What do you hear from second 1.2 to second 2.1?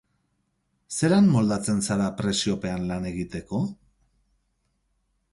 moldatzen zara